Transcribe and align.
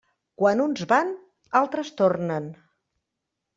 Quan 0.41 0.63
uns 0.63 0.85
van, 0.93 1.11
altres 1.61 1.93
tornen. 2.01 2.51